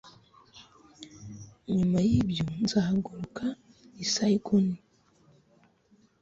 Nyuma 1.77 1.97
yibyo 2.09 2.45
nzahaguruka 2.63 3.45
i 4.03 4.05
Saigon 4.11 4.67